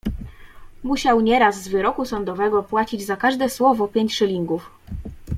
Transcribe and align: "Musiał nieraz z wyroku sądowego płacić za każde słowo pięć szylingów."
"Musiał 0.83 1.21
nieraz 1.21 1.61
z 1.63 1.67
wyroku 1.67 2.05
sądowego 2.05 2.63
płacić 2.63 3.05
za 3.05 3.15
każde 3.17 3.49
słowo 3.49 3.87
pięć 3.87 4.15
szylingów." 4.15 4.71